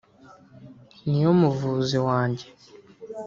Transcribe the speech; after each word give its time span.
niyo 1.07 1.31
muvuzi 1.39 1.97
wanjye 2.07 2.45